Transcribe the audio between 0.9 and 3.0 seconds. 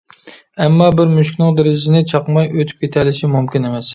بىر مۈشۈكنىڭ دېرىزىنى چاقماي ئۆتۈپ